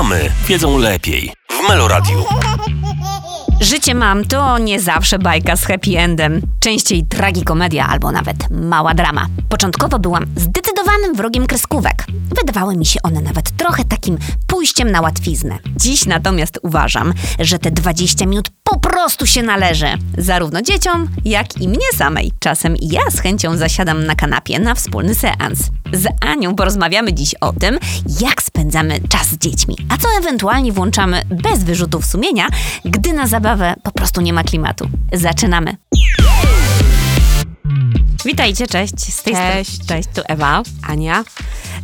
[0.00, 1.32] Mamy wiedzą lepiej.
[1.50, 2.24] W Meloradiu.
[3.60, 6.40] Życie mam to nie zawsze bajka z happy endem.
[6.60, 9.26] Częściej tragikomedia albo nawet mała drama.
[9.48, 12.06] Początkowo byłam zdecydowanym wrogiem kreskówek.
[12.40, 15.58] Wydawały mi się one nawet trochę takim pójściem na łatwiznę.
[15.76, 19.86] Dziś natomiast uważam, że te 20 minut po prostu się należy.
[20.18, 22.32] Zarówno dzieciom, jak i mnie samej.
[22.38, 25.60] Czasem ja z chęcią zasiadam na kanapie na wspólny seans.
[25.92, 27.78] Z Anią porozmawiamy dziś o tym,
[28.20, 32.48] jak spędzamy czas z dziećmi, a co ewentualnie włączamy bez wyrzutów sumienia,
[32.84, 33.49] gdy na zabawę
[33.82, 34.88] po prostu nie ma klimatu.
[35.12, 35.76] Zaczynamy.
[38.24, 39.00] Witajcie, cześć.
[39.14, 39.74] Z tej Cześć.
[39.74, 40.62] strony- Cześć, tu Ewa.
[40.88, 41.24] Ania.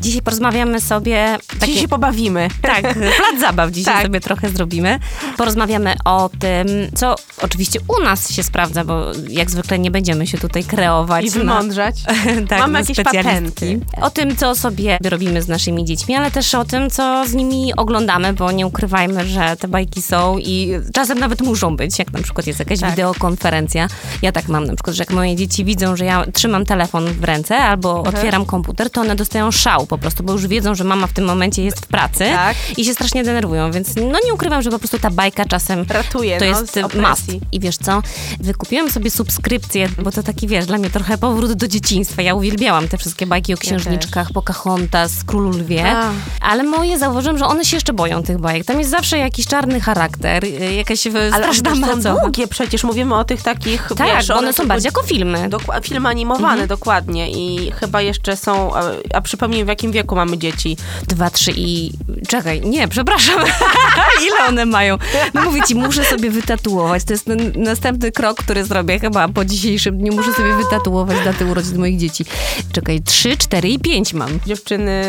[0.00, 1.38] Dzisiaj porozmawiamy sobie...
[1.60, 2.48] Dzisiaj się pobawimy.
[2.62, 4.02] Tak, plac zabaw dzisiaj Tak.
[4.02, 4.98] sobie trochę zrobimy.
[5.36, 10.38] Porozmawiamy o tym, co oczywiście u nas się sprawdza, bo jak zwykle nie będziemy się
[10.38, 11.24] tutaj kreować.
[11.24, 11.94] I wymądrzać.
[12.48, 13.80] tak, Mamy na jakieś patenty.
[14.00, 17.74] O tym, co sobie robimy z naszymi dziećmi, ale też o tym, co z nimi
[17.76, 22.22] oglądamy, bo nie ukrywajmy, że te bajki są i czasem nawet muszą być, jak na
[22.22, 22.90] przykład jest jakaś Tak.
[22.90, 23.88] wideokonferencja.
[24.22, 27.24] Ja tak mam na przykład, że jak moje dzieci widzą, że ja trzymam telefon w
[27.24, 28.14] ręce albo Mhm.
[28.16, 31.24] otwieram komputer, to one dostają szał po prostu, bo już wiedzą, że mama w tym
[31.24, 32.56] momencie jest w pracy Tak.
[32.76, 36.38] i się strasznie denerwują, więc no nie ukrywam, że po prostu ta bajka czasem Ratuje,
[36.38, 37.42] to no, jest must.
[37.52, 38.02] I wiesz co,
[38.40, 42.22] wykupiłam sobie subskrypcję, bo to taki, wiesz, dla mnie trochę powrót do dzieciństwa.
[42.22, 46.10] Ja uwielbiałam te wszystkie bajki o księżniczkach, Pocahontas, Królu Lwie, A.
[46.40, 48.64] ale moje zauważyłam, że one się jeszcze boją tych bajek.
[48.64, 52.84] Tam jest zawsze jakiś czarny charakter, y, jakaś y, Ale straszna one są długie przecież,
[52.84, 55.48] mówimy o tych takich, Tak, wiesz, bo one są bardziej jako filmy.
[55.48, 56.68] Dokła- film animowany, Mhm.
[56.68, 57.30] dokładnie.
[57.30, 58.82] I chyba jeszcze są, a,
[59.14, 60.76] a przypomnij w jakim wieku mamy dzieci.
[61.08, 61.92] Dwa, trzy i...
[62.28, 63.40] Czekaj, nie, przepraszam.
[64.26, 64.98] Ile one mają?
[65.34, 67.04] No mówię ci, muszę sobie wytatuować.
[67.04, 70.12] To jest ten następny krok, który zrobię chyba po dzisiejszym dniu.
[70.12, 72.24] Muszę sobie wytatuować daty urodzin moich dzieci.
[72.72, 74.40] Czekaj, trzy, cztery i pięć mam.
[74.46, 75.04] Dziewczyny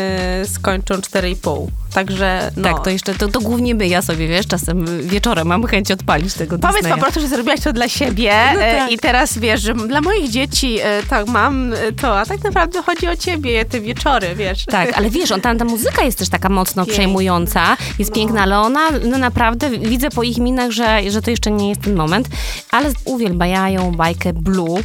[0.46, 1.66] skończą 4,5.
[1.94, 2.62] Także no.
[2.62, 6.34] Tak, to jeszcze, to, to głównie my, ja sobie, wiesz, czasem wieczorem mam chęć odpalić
[6.34, 6.94] tego Powiedz Disneya.
[6.94, 8.92] po prostu, że zrobiłaś to dla siebie No e, tak.
[8.92, 12.82] i teraz wiesz, że dla moich dzieci e, tak mam e, to, a tak naprawdę
[12.82, 14.57] chodzi o ciebie, te wieczory, wiesz.
[14.66, 16.94] Tak, ale wiesz, on, tam ta muzyka jest też taka mocno Piękna.
[16.94, 21.50] przejmująca, jest piękna, ale ona no naprawdę widzę po ich minach, że, że to jeszcze
[21.50, 22.28] nie jest ten moment,
[22.70, 24.82] ale uwielbiają bajkę Blue.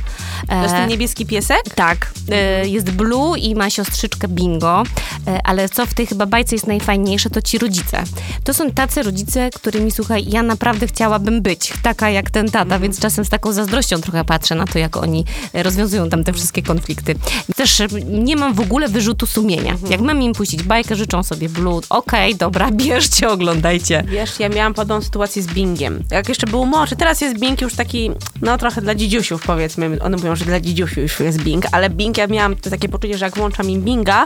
[0.48, 1.62] To jest E, ten niebieski piesek?
[1.76, 4.84] Tak, e, jest Blue i ma siostrzyczkę Bingo,
[5.28, 8.04] e, ale co w tej chyba bajce jest najfajniejsze, to ci rodzice.
[8.44, 13.00] To są tacy rodzice, którymi, słuchaj, ja naprawdę chciałabym być, taka jak ten tata, więc
[13.00, 16.62] czasem z taką zazdrością trochę patrzę na to, jak oni e, rozwiązują tam te wszystkie
[16.64, 17.16] konflikty.
[17.56, 19.63] Też e, nie mam w ogóle wyrzutu sumienia.
[19.90, 24.04] Jak mam im puścić bajkę, życzą sobie Blue, okej, dobra, bierzcie, oglądajcie.
[24.08, 26.04] Wiesz, ja miałam podobną sytuację z Bingiem.
[26.12, 29.98] Jak jeszcze był młodszy, teraz jest Bing już taki, no trochę dla dzidziusiów powiedzmy.
[30.02, 33.26] One mówią, że dla dzidziusiów już jest Bing, ale Bing, ja miałam takie poczucie, że
[33.26, 34.26] jak włączam im Binga,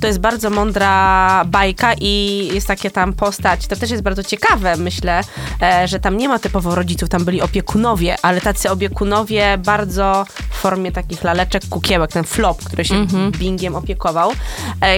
[0.00, 4.76] to jest bardzo mądra bajka i jest takie tam postać, to też jest bardzo ciekawe,
[4.76, 5.20] myślę,
[5.62, 10.54] e, że tam nie ma typowo rodziców, tam byli opiekunowie, ale tacy opiekunowie bardzo w
[10.54, 14.32] formie takich laleczek, kukiełek, ten flop, który się Bingiem opiekował,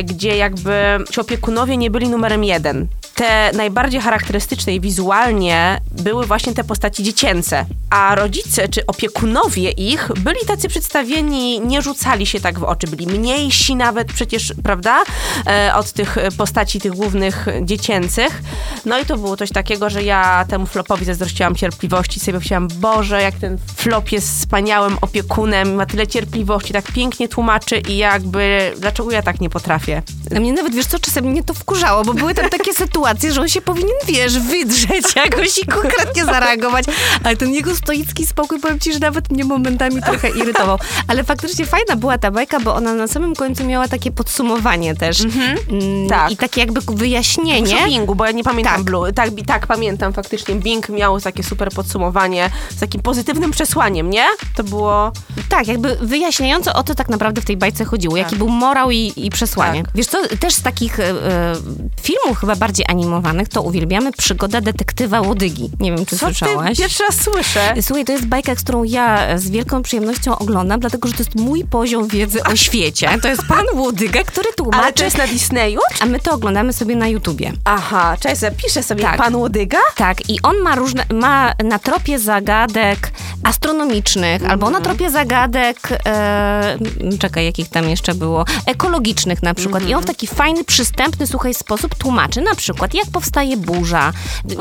[0.05, 2.89] gdzie jakby ci opiekunowie nie byli numerem jeden.
[3.17, 10.11] Te najbardziej charakterystyczne i wizualnie były właśnie te postaci dziecięce, a rodzice czy opiekunowie ich
[10.17, 15.05] byli tacy przedstawieni, nie rzucali się tak w oczy, byli mniejsi nawet przecież, prawda,
[15.47, 18.43] e, od tych postaci tych głównych dziecięcych.
[18.85, 23.23] No i to było coś takiego, że ja temu flopowi zazdrościłam cierpliwości, sobie myślałam, Boże,
[23.23, 29.11] jak ten flop jest wspaniałym opiekunem, ma tyle cierpliwości, tak pięknie tłumaczy i jakby, dlaczego
[29.11, 30.03] ja tak nie potrafię?
[30.37, 33.41] A mnie nawet, wiesz co, czasem mnie to wkurzało, bo były tam takie sytuacje, że
[33.41, 36.85] on się powinien, wiesz, wydrzeć jakoś i konkretnie zareagować.
[37.25, 40.79] Ale ten jego stoicki spokój, powiem ci, że nawet mnie momentami trochę irytował.
[41.09, 45.21] Ale faktycznie fajna była ta bajka, bo ona na samym końcu miała takie podsumowanie też.
[45.21, 46.31] Mm, tak.
[46.31, 47.77] I takie jakby wyjaśnienie.
[47.77, 48.85] Przy Bingu, bo ja nie pamiętam Tak.
[48.85, 49.13] Blue.
[49.13, 50.55] Tak, tak, pamiętam faktycznie.
[50.55, 54.27] Bing miał takie super podsumowanie z takim pozytywnym przesłaniem, nie?
[54.57, 55.13] To było...
[55.49, 59.13] Tak, jakby wyjaśniająco o co tak naprawdę w tej bajce chodziło, jaki był morał i,
[59.17, 59.83] i przesłanie.
[59.83, 59.93] Tak.
[59.95, 61.55] Wiesz co, też z takich e, e,
[62.03, 65.71] filmów chyba bardziej animowanych, to uwielbiamy Przygoda detektywa Łodygi.
[65.81, 66.77] Nie wiem, czy Co słyszałaś.
[66.77, 67.75] ty pierwszy raz słyszę?
[67.83, 71.65] Słuchaj, to jest bajka, którą ja z wielką przyjemnością oglądam, dlatego że to jest mój
[71.65, 73.09] poziom wiedzy o świecie.
[73.23, 74.83] To jest pan Łodyga, który tłumaczy.
[74.83, 75.81] Ale to jest na Disneyu?
[76.01, 77.53] A my to oglądamy sobie na YouTubie.
[77.65, 79.17] Aha, cześć, zapiszę sobie Tak.
[79.19, 79.79] Pan Łodyga?
[79.97, 83.11] Tak, i on ma różne, ma na tropie zagadek
[83.45, 85.77] astronomicznych, albo na tropie zagadek,
[86.07, 86.79] e,
[87.19, 89.89] czekaj, jakich tam jeszcze było, ekologicznych na przykład.
[89.89, 94.13] I on w taki fajny, przystępny, słuchaj, sposób tłumaczy na przykład, jak powstaje burza,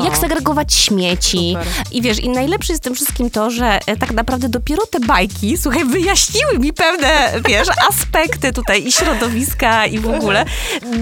[0.03, 1.55] jak segregować śmieci.
[1.59, 1.67] Super.
[1.91, 4.99] I wiesz, i najlepszy jest w tym wszystkim to, że e, tak naprawdę dopiero te
[4.99, 10.45] bajki, słuchaj, wyjaśniły mi pewne, wiesz, aspekty tutaj i środowiska i w ogóle,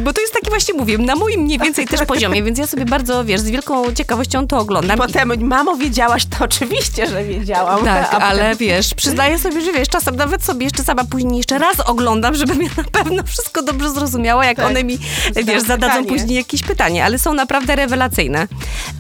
[0.04, 2.86] bo to jest taki właśnie, mówię, na moim mniej więcej też poziomie, więc ja sobie
[2.86, 4.98] bardzo, wiesz, z wielką ciekawością to oglądam.
[4.98, 6.26] Potem, mamo, wiedziałaś?
[6.26, 7.86] To oczywiście, że wiedziałam.
[7.86, 11.58] Tak, potem- ale wiesz, przyznaję sobie, że wiesz, czasem nawet sobie jeszcze sama później jeszcze
[11.58, 14.66] raz oglądam, żebym ja na pewno wszystko dobrze zrozumiała, jak Tak.
[14.66, 14.98] one mi,
[15.46, 16.08] wiesz, zadadzą pytanie.
[16.08, 18.48] później jakieś pytanie, ale są naprawdę rewelacyjne.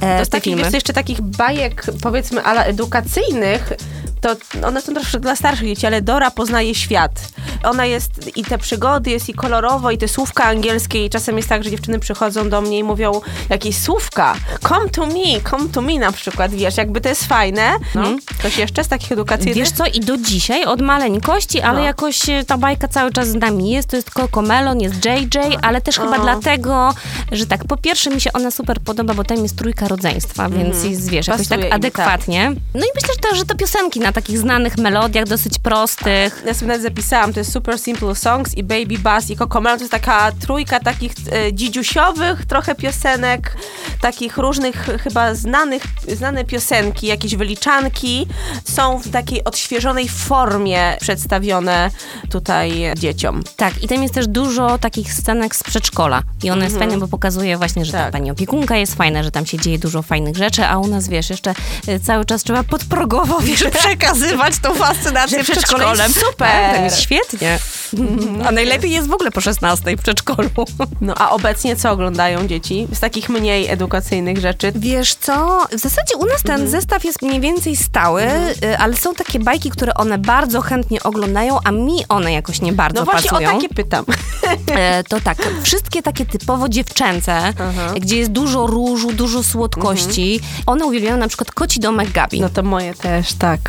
[0.01, 3.74] E, To z takich, jeszcze takich bajek, powiedzmy, ale edukacyjnych,
[4.24, 4.36] to
[4.68, 7.12] one są troszkę dla starszych dzieci, ale Dora poznaje świat.
[7.64, 11.50] Ona jest i te przygody, jest i kolorowo, i te słówka angielskie, i czasem jest
[11.50, 14.36] tak, że dziewczyny przychodzą do mnie i mówią jakieś słówka.
[14.70, 17.72] Come to me, come to me na przykład, wiesz, jakby to jest fajne.
[17.96, 18.02] No.
[18.02, 18.20] Mhm.
[18.42, 19.56] Coś jeszcze z takich edukacyjnych?
[19.56, 21.86] Wiesz co, i do dzisiaj, od maleńkości, ale No.
[21.86, 23.90] jakoś e, ta bajka cały czas z nami jest.
[23.90, 26.22] To jest Cocomelon, jest JJ, ale też chyba O.
[26.22, 26.94] dlatego,
[27.31, 30.84] że tak, po pierwsze mi się ona super podoba, bo tam jest trójka rodzeństwa, więc
[30.84, 31.62] jest, wiesz, jakoś Mhm.
[31.62, 31.75] Pasuje tak tak.
[31.80, 32.50] adekwatnie.
[32.74, 36.44] No i myślę, że to, że to piosenki na takich znanych melodiach, dosyć prostych.
[36.45, 39.77] Ja sobie nawet zapisałam, to jest Super Simple Songs i Baby Bass i Cocomelon.
[39.80, 43.57] To jest taka trójka takich e, dzidziusiowych trochę piosenek,
[44.01, 45.83] takich różnych chyba znanych,
[46.15, 48.27] znane piosenki, jakieś wyliczanki
[48.63, 51.89] są w takiej odświeżonej formie przedstawione
[52.30, 53.44] tutaj dzieciom.
[53.57, 56.21] Tak, i tam jest też dużo takich scenek z przedszkola.
[56.44, 58.12] I ona jest fajna, bo pokazuje właśnie, że ta Tak.
[58.12, 61.30] pani opiekunka jest fajna, że tam się dzieje dużo fajnych rzeczy, a u nas, wiesz,
[61.30, 61.54] jeszcze
[61.88, 63.63] y, cały czas trzeba podprogowo, wiesz,
[64.04, 65.98] przekazywać tą fascynację przedszkolem.
[65.98, 66.48] jest super.
[66.74, 67.60] Tak, jest świetnie.
[68.48, 70.50] A najlepiej jest w ogóle po 16 w przedszkolu.
[71.02, 72.88] No a obecnie co oglądają dzieci?
[72.94, 74.72] Z takich mniej edukacyjnych rzeczy.
[74.76, 78.24] Wiesz co, w zasadzie u nas ten zestaw jest mniej więcej stały,
[78.64, 82.74] y, ale są takie bajki, które one bardzo chętnie oglądają, a mi one jakoś nie
[82.74, 83.50] bardzo No właśnie pasują.
[83.50, 84.06] o takie pytam.
[84.68, 87.54] E, to tak, wszystkie takie typowo dziewczęce,
[87.96, 92.42] gdzie jest dużo różu, dużo słodkości, one uwielbiają na przykład Koci Domek Gabi.
[92.42, 93.60] No to moje też, tak.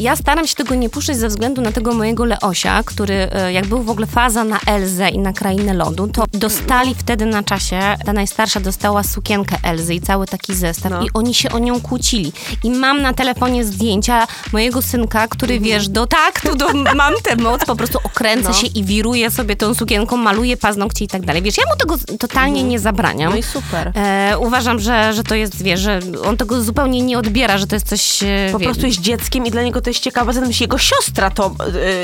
[0.00, 3.66] Ja staram się tego nie puszczać ze względu na tego mojego Leosia, który e, jak
[3.66, 7.80] był w ogóle faza na Elzę i na Krainę Lodu, to dostali wtedy na czasie,
[8.06, 11.02] ta najstarsza dostała sukienkę Elzy i cały taki zestaw No.
[11.02, 12.32] i oni się o nią kłócili.
[12.64, 17.64] I mam na telefonie zdjęcia mojego synka, który wiesz, do taktu, do, mam tę moc,
[17.64, 18.54] po prostu okręcę No.
[18.54, 21.42] się i wiruje sobie tą sukienką, maluje paznokcie i tak dalej.
[21.42, 23.30] Wiesz, ja mu tego totalnie nie zabraniam.
[23.32, 23.92] No i super.
[23.94, 27.76] E, uważam, że, że to jest, wiesz, że on tego zupełnie nie odbiera, że to
[27.76, 28.22] jest coś...
[28.22, 31.30] e, Po wie- prostu jest dzieckiem i dla niego to jest ciekawe, zatem jego siostra
[31.30, 31.54] to,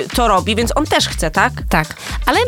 [0.04, 1.52] y, to robi, więc on też chce, tak?
[1.68, 1.94] Tak,
[2.26, 2.38] ale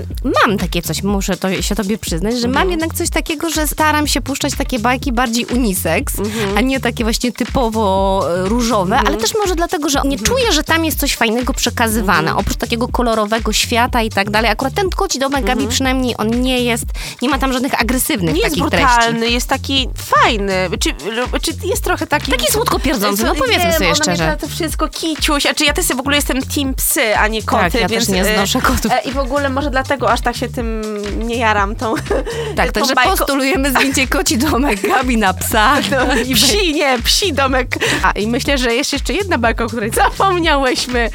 [0.46, 2.55] mam takie coś, muszę to się tobie przyznać, że Mhm.
[2.55, 6.56] mam jednak coś takiego, że staram się puszczać takie bajki bardziej unisex, Mhm.
[6.58, 10.11] a nie takie właśnie typowo e, różowe, ale też może dlatego, że Mhm.
[10.11, 14.50] nie czuję, że tam jest coś fajnego przekazywane, oprócz takiego kolorowego świata i tak dalej.
[14.50, 16.85] Akurat ten koci domek Gabi przynajmniej on nie jest,
[17.23, 18.37] nie ma tam żadnych agresywnych Mhm.
[18.37, 19.35] Nie jest takich brutalny, treści.
[19.35, 20.69] jest taki fajny.
[20.81, 20.90] Czy,
[21.43, 22.31] czy jest trochę taki...
[22.32, 24.37] Taki słodko pierdzący, no powiedzmy sobie ona szczerze.
[24.40, 24.88] To wszystko
[25.19, 27.88] kiciuś, a czy ja też w ogóle jestem team psy, a nie koty, Tak, ja
[27.88, 28.09] też więc...
[28.09, 28.93] nie e, znoszę kotów.
[28.93, 30.82] e, I w ogóle może dlatego aż tak się tym
[31.19, 31.94] nie jaram tą
[32.56, 35.75] Tak, tą także postulujemy zdjęcie koci domek Gabi na psa.
[35.91, 37.69] No, I psi, nie, psi domek.
[38.03, 41.11] A i myślę, że jest jeszcze jedna bajka, o której zapomniałyśmy.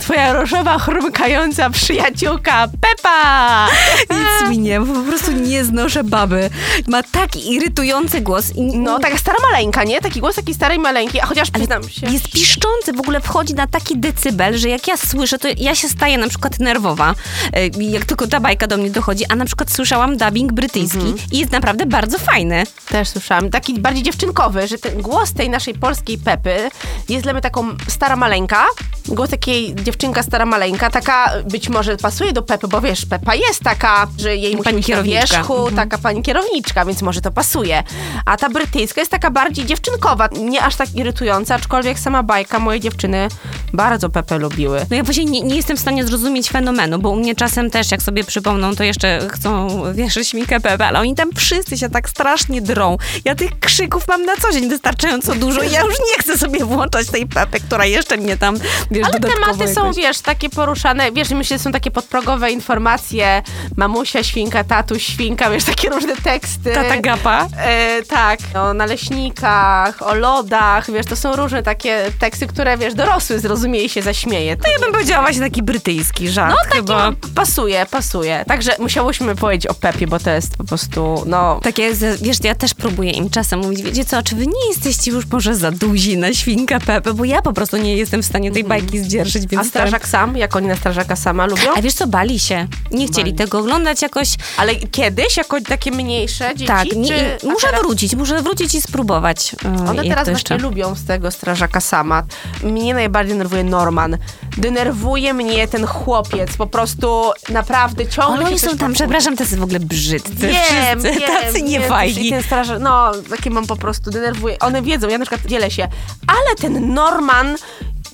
[0.00, 3.68] Twoja różowa, chrumkająca przyjaciółka Pepa.
[4.10, 6.50] Nic mi nie, bo po prostu nie znoszę baby.
[6.88, 8.50] Ma taki irytujący głos.
[8.56, 10.00] I, No, taka stara maleńka, nie?
[10.00, 12.06] Taki głos takiej starej maleńki, a chociaż przyznam się...
[12.06, 15.88] Jest piszczący, w ogóle wchodzi na taki decybel, że jak ja słyszę, to ja się
[15.88, 17.14] staję na przykład nerwowa,
[17.52, 21.16] e, jak tylko ta bajka do mnie dochodzi, a na przykład słyszałam dubbing brytyjski Mhm.
[21.32, 22.64] i jest naprawdę bardzo fajny.
[22.88, 23.50] Też słyszałam.
[23.50, 26.70] Taki bardziej dziewczynkowy, że ten głos tej naszej polskiej Pepy
[27.08, 28.64] jest dla mnie taką stara maleńka.
[29.08, 33.60] Głos takiej dziewczynka stara maleńka, taka być może pasuje do Pepy, bo wiesz, Pepa jest
[33.60, 35.20] taka, że jej musi Pani na kierowniczka.
[35.36, 37.82] wierzchu, taka pani kierowniczka, więc może to pasuje.
[38.24, 42.80] A ta brytyjska jest taka bardziej dziewczynkowa, nie aż tak irytująca, aczkolwiek sama bajka, moje
[42.80, 43.28] dziewczyny
[43.72, 44.86] bardzo Pepę lubiły.
[44.90, 47.90] No ja właśnie nie, nie jestem w stanie zrozumieć fenomenu, bo u mnie czasem też,
[47.90, 52.08] jak sobie przypomną, to jeszcze chcą wieszyć świnkę Pepe, ale oni tam wszyscy się tak
[52.08, 52.96] strasznie drą.
[53.24, 56.64] Ja tych krzyków mam na co dzień wystarczająco dużo i ja już nie chcę sobie
[56.64, 58.58] włączać tej Pepy, która jeszcze mnie tam,
[58.90, 59.96] wiesz, Ale tematy są, jakoś...
[59.96, 63.42] wiesz, takie poruszane, wiesz, myślę, że są takie podprogowe informacje,
[63.76, 66.74] mamusia, świnka, tatuś, świnka, wiesz, takie różne teksty.
[66.74, 67.48] Tata Gapa.
[67.58, 73.25] E, tak, o naleśnikach, o lodach, wiesz, to są różne takie teksty, które, wiesz, dorosłe
[73.26, 74.56] sobie zrozumie i się zaśmieje.
[74.64, 77.12] No ja bym powiedziała właśnie taki brytyjski żart No taki chyba.
[77.34, 78.44] pasuje, pasuje.
[78.48, 81.60] Także musiałyśmy powiedzieć o Pepie, bo to jest po prostu, no...
[81.62, 81.90] Takie,
[82.22, 85.54] wiesz, ja też próbuję im czasem mówić, wiecie co, czy wy nie jesteście już może
[85.54, 88.98] za duzi na świnkę Pepę, bo ja po prostu nie jestem w stanie tej bajki
[88.98, 90.36] zdzierżyć, A więc staram- Strażak sam?
[90.36, 91.70] Jak oni na Strażaka sama lubią?
[91.76, 92.66] A wiesz co, bali się.
[92.92, 93.34] Nie chcieli Bali.
[93.34, 94.28] tego oglądać jakoś.
[94.56, 96.66] Ale kiedyś, jako takie mniejsze dzieci?
[96.66, 97.46] tak, nie, czy...
[97.46, 99.56] muszę a teraz- wrócić, muszę wrócić i spróbować.
[99.64, 102.22] e, One teraz to właśnie lubią z tego strażaka sama.
[102.62, 104.18] Mnie najbardziej denerwuje Norman.
[104.58, 106.56] Denerwuje mnie ten chłopiec.
[106.56, 108.94] Po prostu naprawdę ciągle Ale oni są tam, powtórzy.
[108.94, 110.32] przepraszam, tacy w ogóle brzydcy.
[110.46, 112.30] Wiem, wszyscy, wiem, tacy niefajni.
[112.30, 114.58] Ten strażak, no, takie mam po prostu, denerwuje.
[114.58, 115.88] One wiedzą, ja na przykład dzielę się,
[116.26, 117.56] ale ten Norman,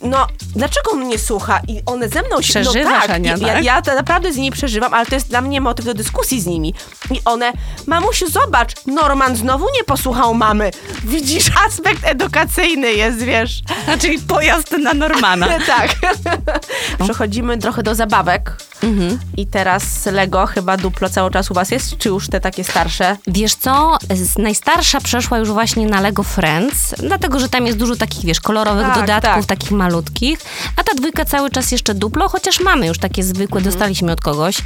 [0.02, 1.60] no, dlaczego on nie słucha?
[1.68, 2.60] I one ze mną się...
[2.60, 3.64] Przeżywasz, no, tak, Ania, ja, tak?
[3.64, 6.46] ja to naprawdę z nimi przeżywam, ale to jest dla mnie motyw do dyskusji z
[6.46, 6.74] nimi.
[7.10, 7.52] I one,
[7.86, 10.70] mamusiu, zobacz, Norman znowu nie posłuchał mamy.
[11.04, 13.62] Widzisz, aspekt edukacyjny jest, wiesz.
[13.84, 15.46] Znaczy pojazd na Normana.
[15.66, 15.94] tak.
[17.04, 18.56] Przechodzimy trochę do zabawek.
[18.82, 19.18] Mhm.
[19.36, 23.16] I teraz Lego chyba duplo cały czas u was jest, czy już te takie starsze?
[23.26, 23.98] Wiesz co,
[24.38, 28.86] najstarsza przeszła już właśnie na Lego Friends, dlatego, że tam jest dużo takich, wiesz, kolorowych
[28.86, 29.58] Tak, dodatków, tak.
[29.58, 30.38] takich malutkich,
[30.76, 33.64] a ta dwójka cały czas jeszcze duplo, chociaż mamy już takie zwykłe, Mhm.
[33.64, 34.56] dostaliśmy od kogoś,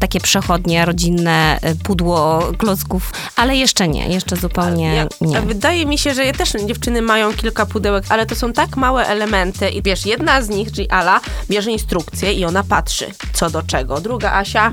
[0.00, 5.40] takie przechodnie, rodzinne y, pudło klocków, ale jeszcze nie, jeszcze zupełnie Ja, nie.
[5.40, 9.06] Wydaje mi się, że ja też dziewczyny mają kilka pudełek, ale to są tak małe
[9.06, 11.20] elementy i wiesz, jedna z nich, czyli Ala,
[11.50, 14.00] bierze instrukcję i ona patrzy, co do czego.
[14.00, 14.72] Druga Asia,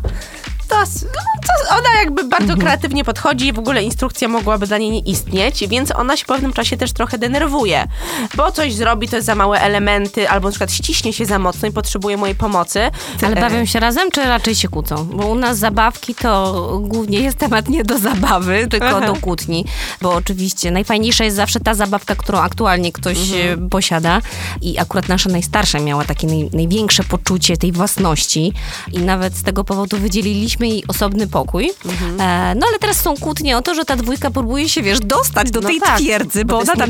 [0.67, 2.59] to, no, to ona jakby bardzo Mhm.
[2.59, 6.27] kreatywnie podchodzi i w ogóle instrukcja mogłaby dla niej nie istnieć, więc ona się w
[6.27, 7.87] pewnym czasie też trochę denerwuje,
[8.35, 11.67] bo coś zrobi, to jest za małe elementy, albo na przykład ściśnie się za mocno
[11.67, 12.79] i potrzebuje mojej pomocy.
[13.23, 15.05] Ale E, bawią się razem, czy raczej się kłócą?
[15.05, 19.01] Bo u nas zabawki to głównie jest temat nie do zabawy, tylko Aha.
[19.07, 19.65] do kłótni.
[20.01, 23.65] Bo oczywiście najfajniejsza jest zawsze ta zabawka, którą aktualnie ktoś Mhm.
[23.65, 24.21] e, posiada.
[24.61, 28.53] I akurat nasza najstarsza miała takie naj, największe poczucie tej własności.
[28.91, 31.71] I nawet z tego powodu wydzieliliśmy jej osobny pokój.
[31.85, 32.21] Mhm.
[32.21, 35.51] E, no ale teraz są kłótnie o to, że ta dwójka próbuje się, wiesz, dostać
[35.51, 36.89] do No tej tak, twierdzy, bo bo, ona tam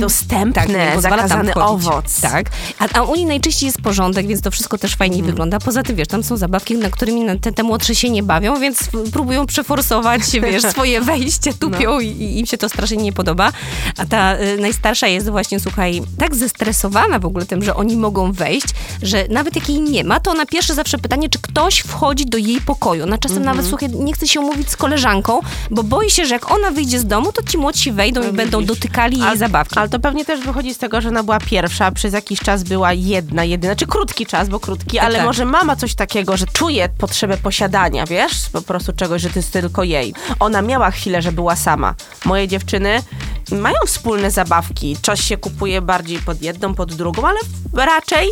[0.53, 1.87] tak, nie pozwala tam wchodzić.
[1.87, 2.21] owoc.
[2.21, 2.49] Tak.
[2.79, 5.31] A, a u niej najczęściej jest porządek, więc to wszystko też fajnie Mhm.
[5.31, 5.59] wygląda.
[5.59, 8.59] Poza tym, wiesz, tam są zabawki, na którymi na- te, te młodsze się nie bawią,
[8.59, 8.79] więc
[9.13, 11.99] próbują przeforsować, wiesz, swoje wejście, tupią No.
[11.99, 13.51] i, i im się to strasznie nie podoba.
[13.97, 18.31] A ta y, najstarsza jest właśnie, słuchaj, tak zestresowana w ogóle tym, że oni mogą
[18.31, 18.67] wejść,
[19.01, 22.37] że nawet jak jej nie ma, to ona pierwsze zawsze pytanie, czy ktoś wchodzi do
[22.37, 23.03] jej pokoju.
[23.03, 23.56] Ona czasem Mhm.
[23.57, 25.39] Nawet, słuchaj, nie chce się umówić z koleżanką,
[25.71, 28.57] bo boi się, że jak ona wyjdzie z domu, to ci młodsi wejdą i będą
[28.57, 28.75] No widzisz.
[28.77, 29.79] dotykali jej Ale- zabawki.
[29.79, 32.93] Ale to pewnie też wychodzi z tego, że ona była pierwsza, przez jakiś czas była
[32.93, 35.25] jedna, jedyna, czy krótki czas, bo krótki, ale tak.
[35.25, 39.51] może mama coś takiego, że czuje potrzebę posiadania, wiesz, po prostu czegoś, że to jest
[39.51, 40.13] tylko jej.
[40.39, 41.95] Ona miała chwilę, że była sama.
[42.25, 43.01] Moje dziewczyny
[43.51, 44.97] mają wspólne zabawki.
[45.01, 47.39] Czas się kupuje bardziej pod jedną, pod drugą, ale
[47.73, 48.29] raczej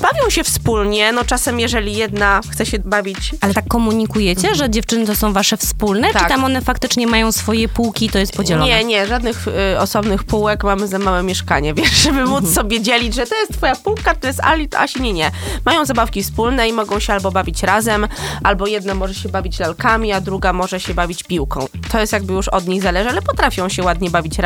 [0.00, 1.12] bawią się wspólnie.
[1.12, 5.56] No czasem, jeżeli jedna chce się bawić Ale tak komunikujecie, że dziewczyny to są wasze
[5.56, 6.22] wspólne, Tak.
[6.22, 8.66] czy tam one faktycznie mają swoje półki to jest podzielone?
[8.66, 12.54] Nie, nie, żadnych y, osobnych półek, mamy za małe mieszkanie, wiesz, żeby móc Mhm.
[12.54, 15.30] sobie dzielić, że to jest twoja półka, to jest Ali, to Asi, nie, nie.
[15.64, 18.08] Mają zabawki wspólne i mogą się albo bawić razem,
[18.42, 21.66] albo jedna może się bawić lalkami, a druga może się bawić piłką.
[21.92, 24.45] To jest jakby już od nich zależy, ale potrafią się ładnie bawić razem,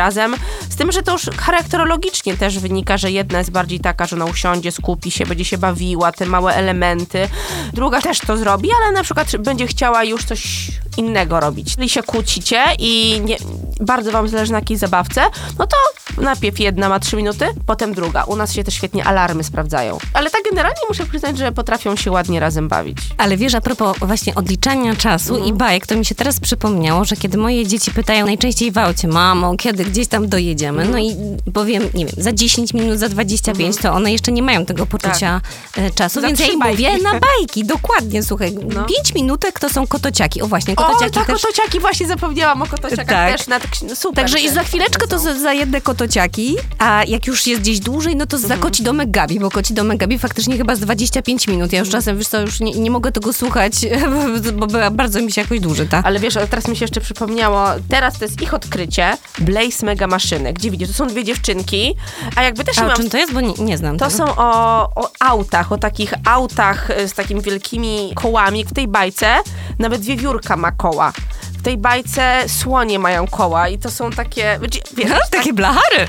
[0.69, 4.25] z tym, że to już charakterologicznie też wynika, że jedna jest bardziej taka, że ona
[4.25, 7.29] usiądzie, skupi się, będzie się bawiła, te małe elementy.
[7.73, 10.67] Druga też to zrobi, ale na przykład będzie chciała już coś
[10.97, 11.67] innego robić.
[11.67, 13.37] Jeżeli się kłócicie i nie,
[13.79, 15.21] bardzo wam zależy na jakiej zabawce,
[15.59, 15.77] no to
[16.21, 18.23] najpierw jedna ma trzy minuty, potem druga.
[18.23, 19.97] U nas się też świetnie alarmy sprawdzają.
[20.13, 22.97] Ale tak generalnie muszę przyznać, że potrafią się ładnie razem bawić.
[23.17, 25.53] Ale wiesz, a propos właśnie odliczania czasu Mhm.
[25.55, 29.07] i bajek, to mi się teraz przypomniało, że kiedy moje dzieci pytają najczęściej w aucie,
[29.07, 31.15] mamo, kiedy gdzieś tam dojedziemy, no i
[31.53, 35.41] powiem, nie wiem, za 10 minut, za 25, to one jeszcze nie mają tego poczucia
[35.77, 36.21] e, czasu, Tak.
[36.21, 36.83] Za więc ja im bajki.
[36.83, 38.85] mówię na bajki, dokładnie, słuchaj, No.
[38.85, 40.41] 5 minutek to są kotociaki.
[40.41, 41.41] O właśnie, O, kotociaki tak, też...
[41.41, 43.37] kotociaki, właśnie zapomniałam o kotociakach Tak.
[43.37, 43.47] też.
[43.47, 44.15] Na, no super.
[44.23, 48.15] Także i za chwileczkę to za, za jedne kotociaki, a jak już jest gdzieś dłużej,
[48.15, 48.61] no to za Mhm.
[48.61, 51.73] koci domek Gabi, bo koci domek Gabi faktycznie chyba z 25 minut.
[51.73, 53.73] Ja już czasem, wiesz co, już nie, nie mogę tego słuchać,
[54.59, 56.05] bo bardzo mi się jakoś dłuży, tak?
[56.05, 60.53] Ale wiesz, teraz mi się jeszcze przypomniało, teraz to jest ich odkrycie, Blaze Mega Maszyny,
[60.53, 61.95] gdzie widzisz, to są dwie dziewczynki,
[62.35, 63.33] a jakby też A mam czym to jest?
[63.33, 64.17] Bo nie, nie znam To tego.
[64.17, 68.65] są o, o autach, o takich autach y, z takimi wielkimi kołami.
[68.65, 69.35] W tej bajce
[69.79, 71.13] nawet wiewiórka ma koła.
[71.61, 74.59] W tej bajce słonie mają koła i to są takie,
[74.97, 76.07] wiesz, tak, Takie blachary.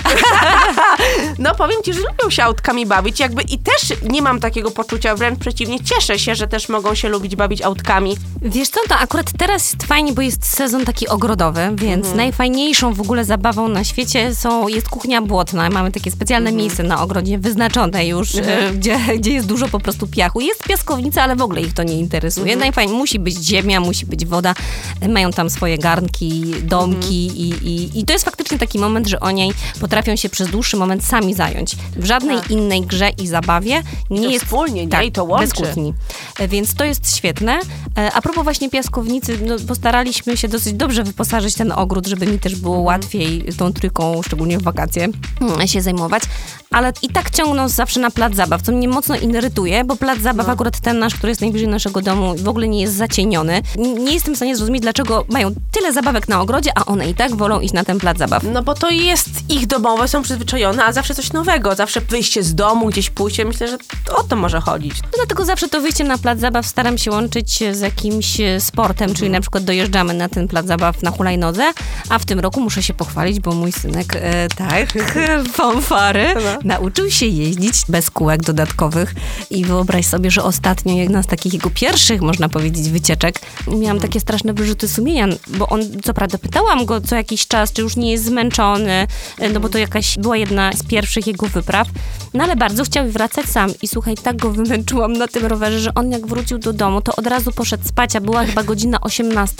[1.39, 5.17] no powiem ci, że lubią się autkami bawić, jakby i też nie mam takiego poczucia,
[5.17, 8.17] wręcz przeciwnie, cieszę się, że też mogą się lubić bawić autkami.
[8.43, 13.01] Wiesz co, to akurat teraz jest fajnie, bo jest sezon taki ogrodowy, więc najfajniejszą w
[13.01, 15.71] ogóle zabawą na świecie są, jest kuchnia błotna.
[15.71, 18.43] Mamy takie specjalne miejsce na ogrodzie, wyznaczone już, e,
[18.77, 20.41] gdzie, gdzie jest dużo po prostu piachu.
[20.41, 22.57] Jest piaskownica, ale w ogóle ich to nie interesuje.
[22.57, 24.55] Najfajniej, musi być ziemia, musi być woda.
[25.01, 29.21] E, Mają tam swoje garnki, domki i, i, i to jest faktycznie taki moment, że
[29.21, 31.77] oni potrafią się przez dłuższy moment sami zająć.
[31.97, 34.45] W żadnej innej grze i zabawie nie to jest...
[34.45, 34.89] wspólnie, nie?
[34.93, 35.47] tak, I to łączy.
[35.47, 35.95] Bez kłótni.
[36.39, 37.59] E, Więc to jest świetne.
[37.99, 42.39] E, A propos właśnie piaskownicy, no, postaraliśmy się dosyć dobrze wyposażyć ten ogród, żeby mi
[42.39, 45.09] też było łatwiej tą trójką, szczególnie w wakacje,
[45.41, 46.23] mm, się zajmować.
[46.71, 50.49] Ale i tak ciągną zawsze na plac zabaw, co mnie mocno irytuje, bo plac zabaw,
[50.49, 53.63] akurat ten nasz, który jest najbliżej naszego domu, w ogóle nie jest zacieniony.
[53.79, 57.37] Nie jestem w stanie zrozumieć, dlaczego mają tyle zabawek na ogrodzie, a one i tak
[57.37, 58.43] wolą iść na ten plac zabaw.
[58.43, 62.55] No bo to jest ich domowe, są przyzwyczajone, a zawsze coś nowego, zawsze wyjście z
[62.55, 63.79] domu, gdzieś pójście, myślę, że
[64.15, 65.03] o to może chodzić.
[65.03, 69.15] No dlatego zawsze to wyjście na plac zabaw staram się łączyć z jakimś e, sportem,
[69.15, 71.73] czyli na przykład dojeżdżamy na ten plac zabaw na hulajnodze,
[72.09, 74.93] a w tym roku muszę się pochwalić, bo mój synek, e, tak,
[75.53, 76.35] fanfary,
[76.65, 79.15] nauczył się jeździć bez kółek dodatkowych
[79.51, 84.21] i wyobraź sobie, że ostatnio jedna z takich jego pierwszych, można powiedzieć, wycieczek, miałam takie
[84.21, 88.11] straszne wyrzuty sumienia, bo on, co prawda pytałam go co jakiś czas, czy już nie
[88.11, 89.07] jest zmęczony,
[89.39, 91.89] e, no bo to jakaś była jedna z pierwszych jego wypraw,
[92.35, 95.95] no ale bardzo chciał wracać sam i słuchaj, tak go wymęczyłam na tym rowerze, że
[95.95, 99.55] on jak wrócił do domu, to od razu poszedł spać, a była chyba godzina 18.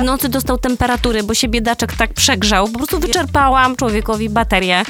[0.00, 2.68] W nocy dostał temperatury, bo się biedaczek tak przegrzał.
[2.68, 4.82] Po prostu wyczerpałam człowiekowi baterię.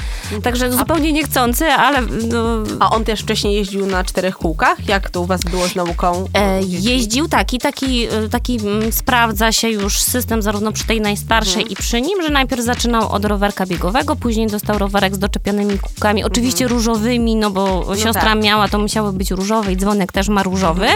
[0.43, 4.87] Także zupełnie niechcący, ale no, A on też wcześniej jeździł na czterech kółkach?
[4.87, 6.25] Jak to u was było z nauką?
[6.33, 11.71] E, jeździł taki, taki, e, taki mm, sprawdza się już system zarówno przy tej najstarszej
[11.71, 16.23] i przy nim, że najpierw zaczynał od rowerka biegowego, później dostał rowerek z doczepionymi kółkami,
[16.23, 18.43] oczywiście różowymi, no bo siostra tak.
[18.43, 20.87] miała, to musiały być różowe i dzwonek też ma różowy.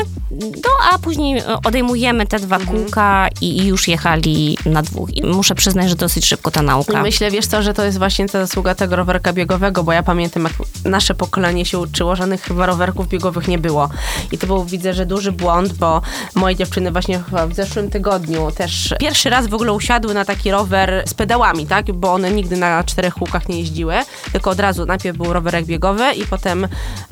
[0.42, 5.18] No a później e, odejmujemy te dwa kółka i już jechali na dwóch.
[5.18, 7.04] I muszę przyznać, że dosyć szybko ta nauka.
[7.04, 10.44] Myślę, wiesz co, że to jest właśnie ta zasługa tego rowerka biegowego, bo ja pamiętam,
[10.44, 10.54] jak
[10.86, 13.90] nasze pokolenie się uczyło, żadnych chyba rowerków biegowych nie było.
[14.32, 16.02] I to był, widzę, że duży błąd, bo
[16.36, 20.52] moje dziewczyny właśnie chyba w zeszłym tygodniu też pierwszy raz w ogóle usiadły na taki
[20.52, 21.92] rower z pedałami, tak?
[21.92, 23.96] Bo one nigdy na czterech kółkach nie jeździły,
[24.32, 26.68] tylko od razu najpierw był rowerek biegowy i potem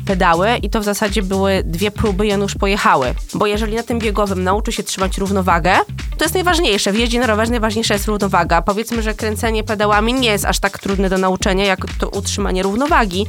[0.06, 3.14] pedały i to w zasadzie były dwie próby i one już pojechały.
[3.34, 5.76] Bo jeżeli na tym biegowym nauczy się trzymać równowagę,
[6.18, 6.92] to jest najważniejsze.
[6.92, 8.62] W jeździe na rowerze najważniejsza jest równowaga.
[8.62, 13.26] Powiedzmy, że kręcenie pedałami nie jest aż tak trudne do nauczenia, jak to utrzymanie równowagi.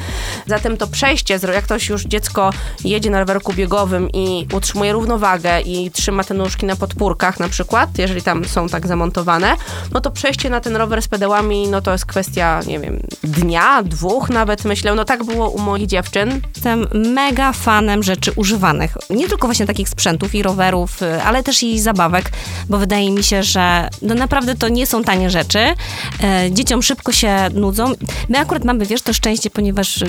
[0.46, 2.50] Zatem to przejście, jak ktoś już dziecko
[2.84, 7.98] jedzie na rowerku biegowym i utrzymuje równowagę i trzyma te nóżki na podpórkach na przykład,
[7.98, 9.56] jeżeli tam są tak zamontowane,
[9.92, 13.82] no to przejście na ten rower z pedałami, no to jest kwestia, nie wiem, dnia,
[13.82, 14.94] dwóch nawet myślę.
[14.94, 16.40] No tak było u moich dziewczyn.
[16.54, 18.96] Jestem mega fanem rzeczy używanych.
[19.10, 22.30] Nie tylko właśnie takich sprzętów i rowerów, y, ale też i zabawek,
[22.68, 25.58] bo wydaje mi się, że no naprawdę to nie są tanie rzeczy.
[26.22, 27.92] E, Dzieciom szybko się nudzą.
[28.28, 30.06] My akurat mamy, wiesz, to szczęście, ponieważ y,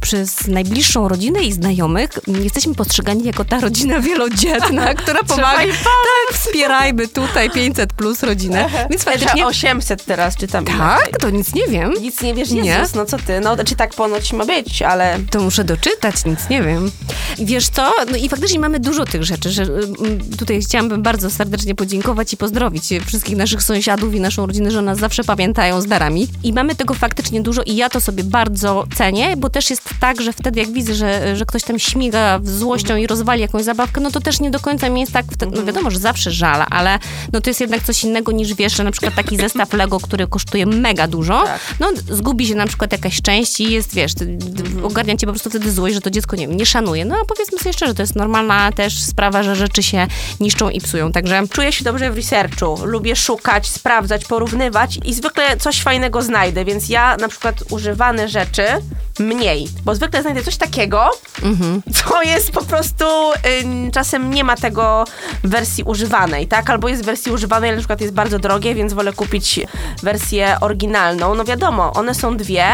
[0.00, 5.58] przez najbliższą rodzinę i znajomych jesteśmy postrzegani jako ta rodzina wielodzietna, która pomaga.
[5.58, 8.68] Tak, wspierajmy tutaj 500 plus rodzinę.
[8.90, 9.42] Więc faktycznie...
[9.42, 11.92] Że 800 teraz, czy tam Tak, to nic nie wiem.
[12.00, 12.64] Nic nie wiesz, Nie.
[12.64, 13.40] Jezus, no co ty?
[13.40, 15.18] No, czy tak ponoć ma być, ale...
[15.30, 16.90] To muszę doczytać, nic nie wiem.
[17.38, 17.92] Wiesz co?
[18.10, 22.36] No i faktycznie mamy dużo tych rzeczy, że mm, tutaj chciałabym bardzo serdecznie podziękować i
[22.36, 26.28] pozdrowić wszystkich naszych sąsiadów i naszą rodzinę, że nas zawsze pamiętają z darami.
[26.42, 30.20] I mamy tego faktycznie dużo i ja to sobie bardzo cenię, bo też jest tak,
[30.20, 34.10] że wtedy jak widzę, że, że ktoś tam śmiga złością i rozwali jakąś zabawkę, no
[34.10, 36.98] to też nie do końca mi jest tak, wtedy, no wiadomo, że zawsze żal, ale
[37.34, 40.26] no to jest jednak coś innego niż wiesz, że na przykład taki zestaw Lego, który
[40.26, 41.60] kosztuje mega dużo, Tak.
[41.80, 44.38] no zgubi się na przykład jakaś część i jest, wiesz, ty-
[44.82, 47.04] ogarnia cię po prostu wtedy złość, że to dziecko, nie wiem, nie szanuje.
[47.04, 50.06] No a powiedzmy sobie szczerze, to jest normalna też sprawa, że rzeczy się
[50.40, 52.78] niszczą i psują, także Czuję się dobrze w researchu.
[52.84, 58.62] Lubię szukać, sprawdzać, porównywać i zwykle coś fajnego znajdę, więc ja na przykład używane rzeczy
[59.18, 61.10] mniej, bo zwykle znajdę coś takiego,
[62.04, 63.04] co jest po prostu
[63.62, 65.04] ym, czasem nie ma tego
[65.44, 66.70] wersji używanej, tak?
[66.70, 69.60] Albo jest w wersji używanej, na przykład jest bardzo drogie, więc wolę kupić
[70.02, 71.34] wersję oryginalną.
[71.34, 72.64] No wiadomo, one są dwie,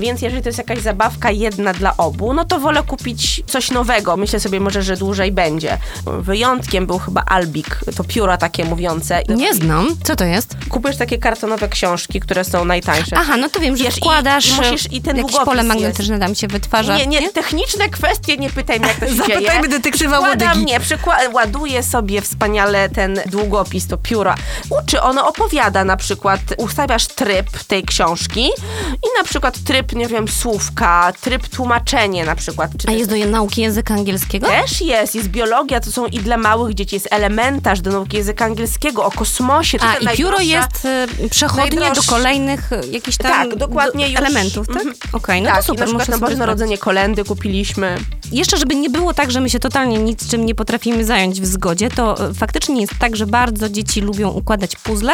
[0.00, 4.16] więc jeżeli to jest jakaś zabawka jedna dla obu, no to wolę kupić coś nowego.
[4.16, 5.78] Myślę sobie może, że dłużej będzie.
[6.06, 9.22] Wyjątkiem był chyba Albik, to pióra takie mówiące.
[9.28, 9.88] nie znam.
[10.04, 10.56] Co to jest?
[10.68, 13.16] Kupujesz takie kartonowe książki, które są najtańsze.
[13.18, 16.18] Aha, no to wiem, że Wiesz, i- wkładasz i musisz- i ten jakieś pole magnetyczne
[16.18, 16.96] tam się wytwarza.
[16.96, 19.26] Nie, nie, techniczne kwestie nie pytaj mnie, jak to się dzieje.
[19.28, 20.64] Zapytajmy detektywa Łodygi.
[20.64, 24.34] nie, przykła- ładuję sobie wspaniale ten długopis spis, to pióro.
[24.70, 28.44] Uczy, ono opowiada na przykład, ustawiasz tryb tej książki
[28.92, 32.70] i na przykład tryb, nie wiem, słówka, tryb tłumaczenie na przykład.
[32.78, 34.46] Czy A jest do nauki języka angielskiego?
[34.46, 38.44] też jest, jest biologia, to są i dla małych dzieci, jest elementarz do nauki języka
[38.44, 39.78] angielskiego, o kosmosie.
[39.80, 40.84] A, i pióro jest
[41.24, 44.20] y, przechodnie do kolejnych y, jakichś tam Tak, dokładnie do, już.
[44.20, 44.76] elementów, tak?
[44.76, 44.94] Mhm.
[45.12, 45.80] Okej, no tak, to super.
[45.80, 47.98] na przykład na Boże Narodzenie kolendy kupiliśmy.
[48.32, 51.46] Jeszcze, żeby nie było tak, że my się totalnie nic czym nie potrafimy zająć w
[51.46, 55.12] zgodzie, to e, faktycznie jest tak, że bardzo dzieci lubią układać puzzle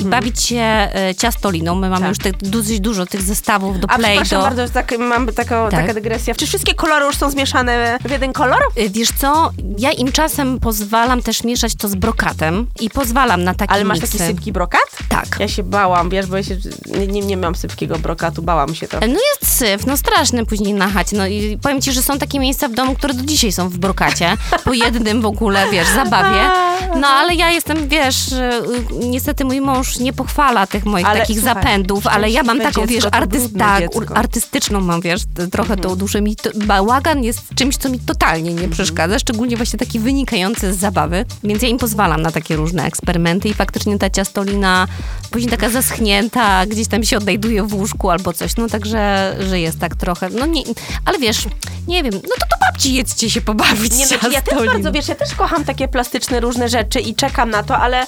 [0.00, 1.74] i bawić się e, ciastoliną.
[1.74, 2.08] My mamy Tak.
[2.08, 4.56] już te, dosyć dużo tych zestawów do A play, przepraszam do...
[4.56, 5.80] bardzo, tak, mam taką, Tak.
[5.80, 6.34] taka dygresja.
[6.34, 8.62] Czy wszystkie kolory już są zmieszane w jeden kolor?
[8.78, 13.54] Y, Wiesz co, ja im czasem pozwalam też mieszać to z brokatem i pozwalam na
[13.54, 14.18] takie Ale masz miksy.
[14.18, 14.80] taki sypki brokat?
[15.08, 15.36] Tak.
[15.40, 18.88] Ja się bałam, wiesz, bo ja się, nie, nie, nie miałam sypkiego brokatu, bałam się
[18.88, 19.00] to.
[19.00, 21.16] No jest syf, no straszny później na chacie.
[21.16, 23.78] No i powiem ci, że są takie miejsca w domu, które do dzisiaj są w
[23.78, 24.36] brokacie.
[24.64, 26.50] Po jednym w ogóle, wiesz, zabawie.
[27.00, 31.20] No ale ja jestem, wiesz, y, y, niestety mój mąż nie pochwala tych moich Ale
[31.20, 35.20] takich słuchaj, zapędów, ale ja mam taką, wiesz, dziecko to artyst, tak, artystyczną mam, wiesz,
[35.52, 36.36] trochę tą duszę mi.
[36.36, 38.70] To, bałagan jest czymś, co mi totalnie Mhm.
[38.70, 41.24] nie przeszkadza, szczególnie właśnie taki wynikający z zabawy.
[41.44, 44.86] Więc ja im pozwalam na takie różne eksperymenty i faktycznie ta ciastolina
[45.30, 48.56] później taka zaschnięta, gdzieś tam się odnajduje w łóżku albo coś.
[48.56, 50.62] No także, że jest tak trochę, no nie,
[51.04, 51.44] ale wiesz,
[51.88, 55.08] nie wiem, no to do babci jedźcie się pobawić Nie, no, ja też bardzo, wiesz,
[55.08, 58.06] ja też kocham takie plastyczne różne rzeczy i czekam na to, ale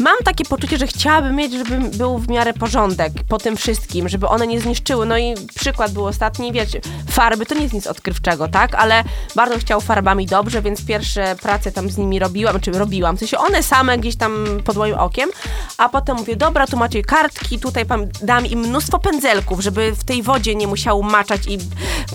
[0.00, 4.28] mam takie poczucie, że chciałabym mieć, żeby był w miarę porządek po tym wszystkim, żeby
[4.28, 5.06] one nie zniszczyły.
[5.06, 6.80] No i przykład był ostatni, wiecie,
[7.10, 8.74] farby to nie jest nic odkrywczego, tak?
[8.74, 13.16] Ale bardzo chciał farbami dobrze, więc pierwsze prace tam z nimi robiłam, czy robiłam.
[13.16, 15.30] W sensie one same gdzieś tam pod moim okiem,
[15.78, 17.84] a potem mówię, dobra, tu macie kartki, tutaj
[18.22, 21.58] dam im mnóstwo pędzelków, żeby w tej wodzie nie musiało maczać i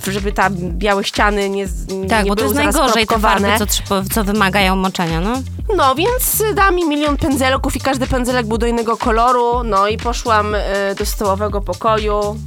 [0.08, 1.68] żeby ta białe ściany nie,
[2.10, 3.48] Tak, nie bo to jest najgorzej te farby,
[3.88, 5.42] co, co wymagają moczenia, no.
[5.76, 9.64] No, więc da mi milion pędzelków i każdy pędzelek był do innego koloru.
[9.64, 10.60] No i poszłam y,
[10.98, 12.38] do stołowego pokoju.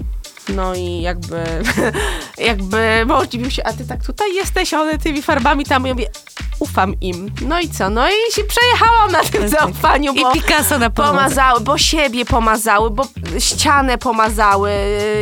[0.49, 1.45] No i jakby,
[2.39, 6.09] jakby mąż dziwił się, a ty tak tutaj jesteś, one tymi farbami tam, ja mówię,
[6.59, 7.31] ufam im.
[7.41, 7.91] No i co?
[7.91, 11.13] No i się przejechałam na tym zaufaniu, I bo Picasso na podłodze.
[11.19, 13.07] pomazały, bo siebie pomazały, bo
[13.39, 14.71] ścianę pomazały,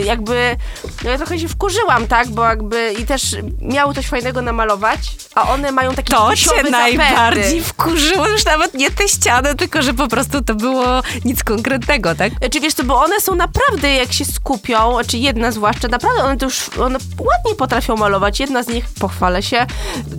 [0.05, 0.57] jakby,
[1.05, 4.99] no ja trochę się wkurzyłam, tak, bo jakby i też miały coś fajnego namalować,
[5.35, 7.65] a one mają taki To wisiowy cię najbardziej zapędy.
[7.65, 10.85] wkurzyło, już nawet nie te ściany, tylko że po prostu to było
[11.25, 12.33] nic konkretnego, tak?
[12.53, 16.37] Czy wiesz co, bo one są naprawdę, jak się skupią, czy jedna zwłaszcza, naprawdę one
[16.37, 18.41] to już one ładnie potrafią malować.
[18.41, 19.67] Jedna z nich, pochwalę się,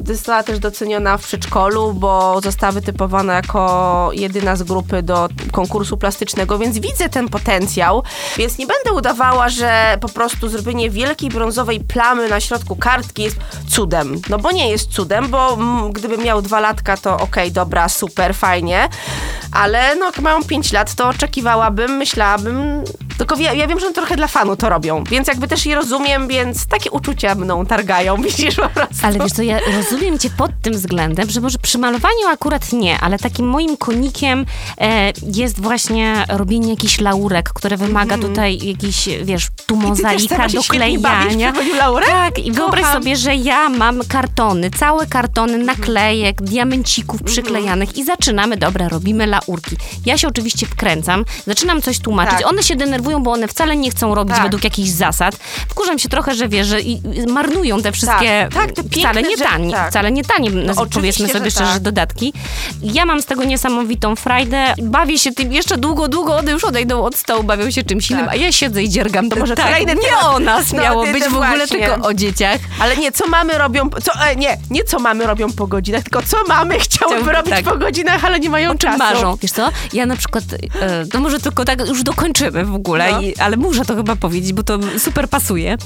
[0.06, 6.58] została też doceniona w przedszkolu, bo została wytypowana jako jedyna z grupy do konkursu plastycznego,
[6.58, 8.04] więc widzę ten potencjał.
[8.38, 13.38] Więc nie będę udawała, że po prostu zrobienie wielkiej brązowej plamy na środku kartki jest
[13.68, 14.22] cudem.
[14.30, 18.36] No bo nie jest cudem, bo mm, gdybym miał dwa latka, to okej, dobra, super,
[18.36, 18.90] fajnie.
[19.52, 22.84] Ale no, jak mają pięć lat, to oczekiwałabym, myślałabym.
[23.18, 26.28] Tylko ja, ja wiem, że trochę dla fanu to robią, więc jakby też je rozumiem,
[26.28, 28.96] więc takie uczucia mną targają, widzisz po prostu.
[29.04, 33.00] Ale wiesz co, ja rozumiem cię pod tym względem, że może przy malowaniu akurat nie,
[33.00, 34.46] ale takim moim konikiem
[34.82, 39.90] e, jest właśnie robienie jakichś laurek, które wymaga tutaj jakiś, wiesz, tu Mhm.
[39.90, 41.54] mozaika, bawisz doklejania.
[41.78, 42.10] laurek?
[42.10, 43.04] Tak, i wyobraź Kocham.
[43.04, 47.32] sobie, że ja mam kartony, całe kartony naklejek, diamencików Mhm.
[47.32, 49.76] przyklejanych i zaczynamy, dobra, robimy laurki.
[50.06, 52.48] Ja się oczywiście wkręcam, zaczynam coś tłumaczyć, Tak.
[52.48, 54.44] one się denerwują, bo one wcale nie chcą robić Tak.
[54.44, 55.36] według jakichś zasad.
[55.70, 59.38] Wkurzam się trochę, że wiesz, że i, marnują te wszystkie tak, te piękne wcale nie
[59.38, 59.90] tanie, tak.
[59.90, 61.82] wcale nie tanie, no, powiedzmy że sobie szczerze, tak.
[61.82, 62.34] dodatki.
[62.82, 67.04] Ja mam z tego niesamowitą frajdę, bawię się tym jeszcze długo, długo, one już odejdą
[67.04, 69.30] od stołu, bawią się czymś innym, a ja siedzę i dziergam.
[69.30, 71.80] To może tak, kolejny nie o nas No, miało ty- być ty w ogóle, właśnie.
[71.88, 72.60] tylko o dzieciach.
[72.80, 76.22] Ale nie, co mamy robią, co, e, nie, nie co mamy robią po godzinach, tylko
[76.22, 77.64] co mamy chciałyby robić tak.
[77.66, 78.98] po godzinach, ale nie mają O czym czasu.
[78.98, 79.38] marzą?
[79.42, 80.44] Wiesz co, ja na przykład,
[80.82, 83.22] e, no może tylko tak już dokończymy w ogóle, No.
[83.22, 85.78] i, ale muszę to chyba powiedzieć, bo to super pasuje,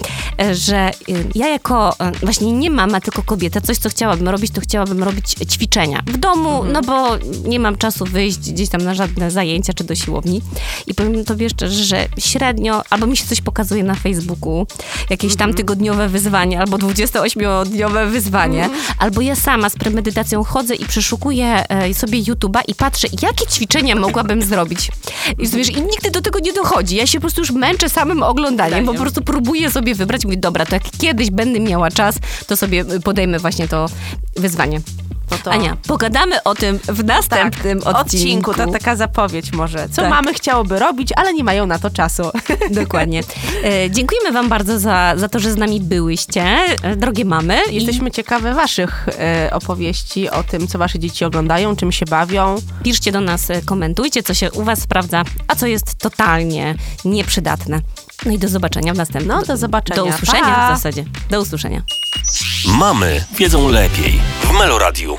[0.42, 0.92] e, że e,
[1.36, 5.26] ja jako e, właśnie nie mama, tylko kobieta, coś co chciałabym robić, to chciałabym robić
[5.52, 6.72] ćwiczenia w domu, Mhm.
[6.74, 7.18] no bo
[7.50, 10.42] nie mam czasu wyjść gdzieś tam na żadne zajęcia czy do siłowni
[10.88, 14.68] i powiem tobie szczerze, że średnio, albo mi się coś pokazuje na Facebooku,
[15.10, 15.38] jakieś Mhm.
[15.50, 18.82] tam tygodniowe wyzwanie, albo 28-dniowe wyzwanie, Mhm.
[19.00, 23.96] albo ja sama z premedytacją chodzę i przeszukuję e, sobie YouTube'a i patrzę, jakie ćwiczenia
[23.96, 24.92] mogłabym zrobić.
[25.40, 26.96] I wiesz, i nigdy do tego nie dochodzi.
[27.00, 30.38] Ja się po prostu już męczę samym oglądaniem, bo po prostu próbuję sobie wybrać, mówię,
[30.38, 32.16] dobra, to jak kiedyś będę miała czas,
[32.48, 33.86] to sobie podejmę właśnie to
[34.36, 34.82] wyzwanie.
[35.32, 35.52] No to...
[35.52, 38.54] Ania, pogadamy o tym w następnym tak, odcinku.
[38.54, 39.90] To taka zapowiedź może.
[39.90, 40.10] Co Tak.
[40.12, 42.24] mamy chciałoby robić, ale nie mają na to czasu.
[42.72, 43.24] Dokładnie.
[43.64, 46.44] E, dziękujemy Wam bardzo za, za to, że z nami byłyście,
[46.84, 47.60] e, drogie mamy.
[47.72, 52.56] I Jesteśmy ciekawe waszych e, opowieści o tym, co wasze dzieci oglądają, czym się bawią.
[52.84, 57.80] piszcie do nas, e, komentujcie, co się u Was sprawdza, a co jest totalnie nieprzydatne.
[58.26, 59.38] No i do zobaczenia w następnym.
[59.38, 59.96] No, do zobaczenia.
[59.96, 60.74] Do usłyszenia Pa.
[60.74, 61.06] w zasadzie.
[61.30, 61.84] Do usłyszenia.
[62.68, 65.18] Mamy wiedzą lepiej w Meloradiu.